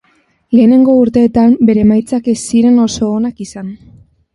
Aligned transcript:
Lehenengo 0.59 0.95
urteetan, 1.01 1.55
bere 1.69 1.85
emaitzak 1.89 2.33
ez 2.37 2.39
ziren 2.49 2.85
oso 2.89 3.15
onak 3.23 3.49
izan. 3.51 3.75